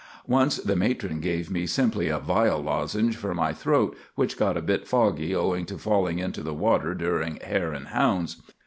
[0.25, 4.59] Once the matron gave me simply a vile lozenge for my throat, which got a
[4.63, 8.41] bit foggy owing to falling into the water during "hare and hounds."